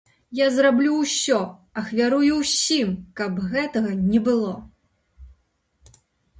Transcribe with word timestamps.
Я 0.37 0.45
зраблю 0.53 0.93
ўсё, 1.01 1.41
ахвярую 1.81 2.39
ўсім, 2.39 2.89
каб 3.23 3.31
гэтага 3.53 3.91
не 4.09 4.19
было. 4.31 4.57